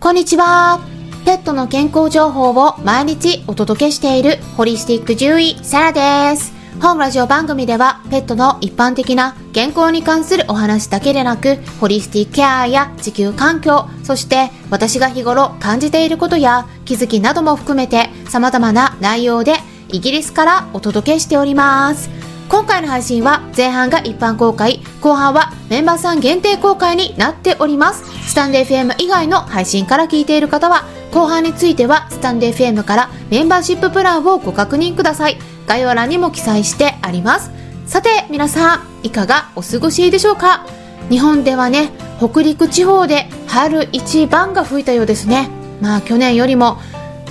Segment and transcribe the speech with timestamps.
[0.00, 0.78] こんにちは。
[1.24, 6.52] ペットの健康情報を毎日お届けしているホリスティック獣医サラです。
[6.80, 19.54] 本ラジオ番組ではペットの一般的な健康に関するお話だけでなく、ホリスティックケアや地球環境、そして私が日頃感じていることや気づきなども含めて様々な内容で
[19.88, 22.08] イギリスからお届けしております。
[22.48, 28.04] 今回の配信は前半が一般公開、後半はメンバーさん限定公開になっております。
[28.26, 35.36] スタンデー FM 以外の配信から聞いている方は、後半についてはスタンデー FM からメンバーシッププランをご確認ください。
[35.66, 37.50] 概要欄にも記載してあります。
[37.86, 40.64] さて、皆さん、いかがお過ごしでしょうか？
[41.10, 45.50] 日本ではね、北陸地方で春一番が吹いたようですね。
[45.82, 46.78] まあ去年よりも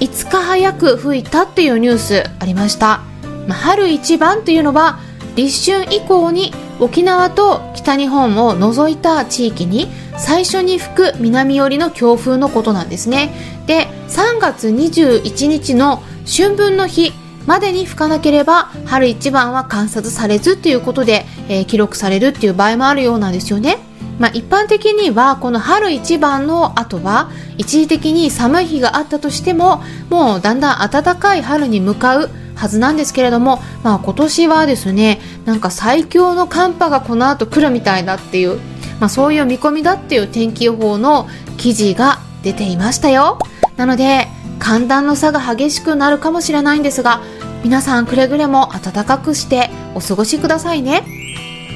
[0.00, 3.00] 5日早く吹いたっていうニュースありました。
[3.46, 4.98] まあ、春一番というのは
[5.36, 13.30] 立春以降に沖縄と北日本を除いた地域に最初に吹く南寄りの強風のことなんですね。
[13.66, 17.12] で3月21日の春分の日
[17.46, 23.78] までに吹かなければ春一番は観察されずということで、えー、記録されるっていう場合もあるようなんですよね。
[24.18, 38.58] まあ、一般的にはこの春一番の後は一時的に寒い日があったとしてももうだんだん暖かい春に向かうはずなんですけれども、まあ、今年はですねなんか最強の寒波がこの後来るみたいだっていう、
[39.00, 43.38] まあ、そういう見込みだっていう天気予報の記事が出ていましたよ。
[43.76, 47.20] なので寒暖の差が激しくなるかもしれないんですが
[47.64, 51.02] 皆さんくれぐれも暖かくしてお過ごしくださいね。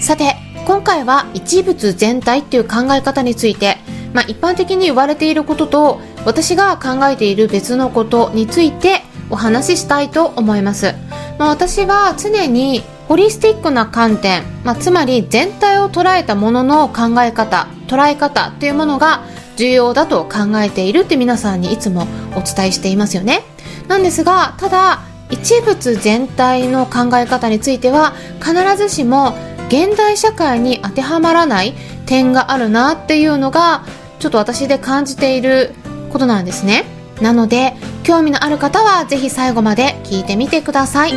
[0.00, 3.78] さて今回は一物全体っていう考え方について、
[4.12, 10.94] まあ、一般的に言われていることと私が考えている別のことについてお話ししたいと思います、
[11.38, 19.22] まあ、私は常にホリスティックな観点、まあ、つまり全体を捉えたものの考え方捉え方というものが
[19.56, 23.42] 重要だと考えているって皆さんにいつもお伝えしていますよね。
[23.88, 29.34] なんですがただ一物全体の考え方については必ずしも
[29.68, 31.74] 現代社会に当てはまらない
[32.06, 33.84] 点があるなっていうのが
[34.18, 35.74] ちょっと私で感じている
[36.12, 36.95] ことなんですね。
[37.20, 41.12] なので興味のある方はぜひ最後まで聞いてみてください。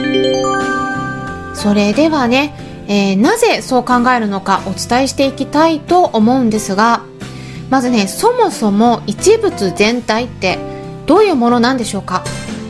[1.55, 2.55] それではね、
[2.87, 7.03] えー、なぜそう考えるのかお伝えしていきたいと思うんですが
[7.69, 10.57] まずねそもそも一物全体って
[11.05, 12.23] どういうものなんでしょうか？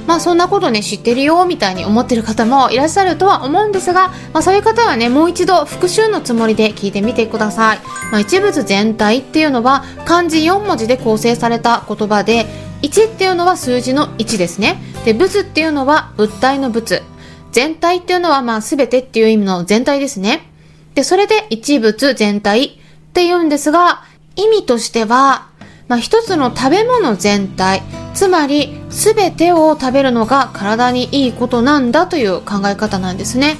[0.07, 7.78] まあそんなことね知ってるよみたいに思ってる方もいらっしゃるとは思うんですが、まあ、そういう方はねもう一度復習のつもりで聞いてみてください、
[8.12, 12.47] まあ、一物全体っていうのは漢字4文字で構成された言葉で
[12.81, 14.81] 1っていうのは数字の1ですね。
[15.06, 17.01] で、物っていうのは物体の物。
[17.51, 20.50] 全体っていうのはまあ全てっていう意味の全体ですね。
[20.95, 22.69] で、それで一物全体っ
[23.13, 24.03] て言うんですが、
[24.35, 25.50] 意味としては、
[25.88, 27.81] まあ一つの食べ物全体、
[28.13, 33.57] つまり全てを食べるのが体にいいことなんだという考え方なんですね。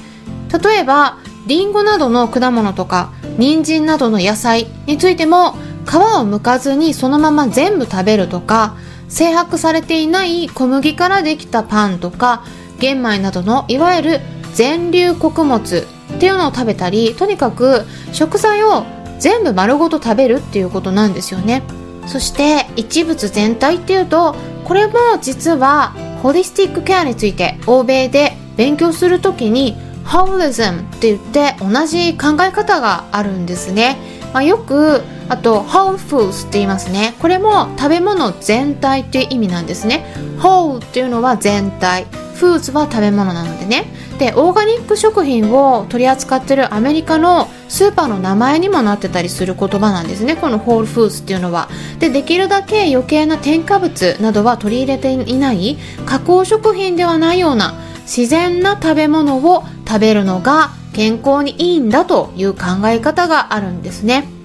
[0.62, 5.52] 例えば、リンゴなどの果物とか、人参などの野菜についても、
[5.86, 8.76] 皮を剥かずにそのまま全部食べるとか、
[9.10, 12.44] 精白されていない小麦からできたパンとか
[12.78, 14.20] 玄米などのいわゆる
[14.54, 17.82] 全粒穀物っていうのを食べたりとにかく
[18.12, 18.84] 食材を
[19.18, 21.62] 全部丸ごと食べるっていうことなんですよね。
[22.06, 24.34] そして一物全体っていうと
[24.64, 25.92] これも実は
[26.22, 33.96] ホリスティックケアについて欧米で勉強するときにホーリズムって言って同じ考え方があるんですね、
[34.32, 37.14] まあ、よくあと whole foods って言いますね。
[37.20, 40.04] これも食べ物全体っていう意味なんですね。
[40.38, 42.06] whole っていうのは全体。
[42.34, 43.86] foods は食べ物なのでね。
[44.18, 50.34] でオーガニック食品を取り扱ってるアメリカのスーパーの名前にもなってたりする言葉なんですね。
[50.34, 51.68] このホールフーズっていうのは。
[52.00, 64.39] でできるだけ余計な添加物などは取り入れていない加工食品ではないような自然な食べ物を食べるのが健康にいいんだという考え方があるんですね。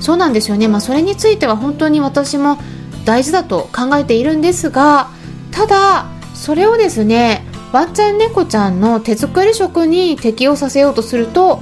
[0.00, 2.58] そうなんですよね、まあ、それについては本当に私も
[3.04, 5.10] 大事だと考えているんですが
[5.50, 11.60] ただそれをですねワンちゃん猫ちゃんの手作り食に適用させようとすると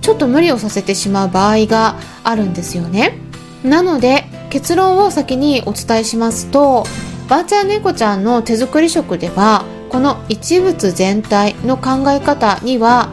[0.00, 3.18] ちょっと無理をさせてしまう場合があるんですよね。
[3.64, 6.84] なので結論を先にお伝えしますと
[7.28, 13.08] ワンちゃん猫ちゃんの手作り食ではこの一物全体の考え方には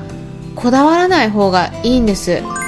[0.56, 2.62] こだわらない方がいいんです。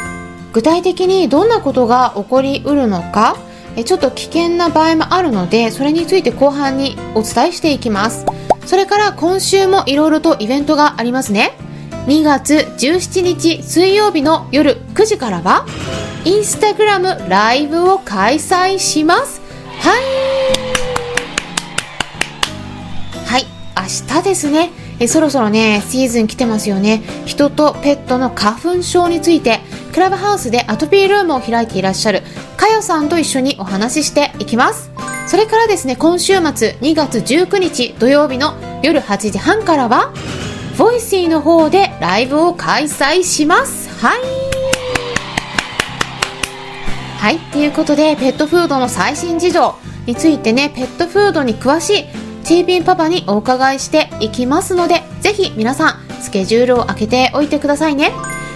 [0.56, 3.36] 具体的にどんなことが起こりうるのか
[3.86, 8.25] ちょっと危険な場合もあるのでそれについて後半にお伝えしていきます。
[8.66, 11.57] それから今週もいろいろとイベントがありますね。
[12.07, 15.66] 2月17日水曜日の夜9時からは
[16.24, 19.42] インスタグラムライブを開催します。
[19.81, 20.04] はい。
[23.25, 23.46] はい。
[23.75, 23.84] 明
[24.22, 24.72] 日ですね。
[25.00, 27.04] えそろそろねシーズン来てますよね。
[27.25, 29.60] 人とペットの花粉症について
[29.95, 32.21] クラブハウスでアトピールームを開いていらっしゃる、
[32.57, 34.92] かよさんと一緒にお話ししていきます。
[35.25, 40.13] それからですね、今週末2月19日土曜日の夜8時半からは、
[40.77, 43.89] Voicy の方でライブを開催します。
[44.06, 44.19] はい。
[47.18, 49.75] はい、ということで、ペットフードの最新事情
[50.07, 52.06] についてね、ペットフードに詳しい
[52.44, 58.12] チーピンパパにお伺いしていきますので、ぜひ皆さん、スケジュールを開けておいてくださいね。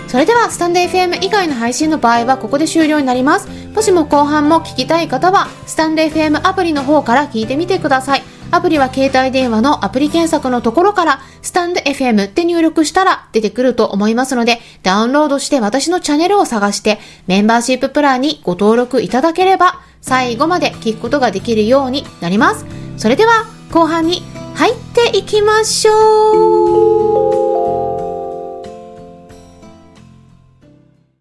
[0.09, 3.47] それでは、スタンド FM 以外の配信の場合はここで終了になります。
[3.75, 8.23] もしも後半も聞きたい方は、スタンド FM アプリの方から聞いてみてください。
[8.49, 16.97] アプリは携帯電話のアプリ検索のところから、スタンド FM って入力したら出てくると思いますので、ダウンロードして私のチャンネルを探して、
[17.27, 22.65] メンバーシッププランにご登録いただければ、最後まで聞くことができるようになります。
[22.97, 24.23] それでは、後半に
[24.55, 27.28] 入っていきましょう